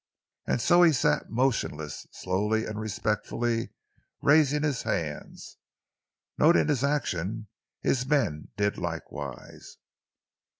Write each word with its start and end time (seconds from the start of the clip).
And 0.47 0.59
so 0.59 0.81
he 0.81 0.93
sat 0.93 1.29
motionless, 1.29 2.07
slowly 2.11 2.65
and 2.65 2.79
respectfully 2.79 3.69
raising 4.19 4.63
his 4.63 4.81
hands. 4.81 5.57
Noting 6.39 6.69
his 6.69 6.83
action, 6.83 7.49
his 7.81 8.03
men 8.07 8.47
did 8.57 8.79
likewise. 8.79 9.77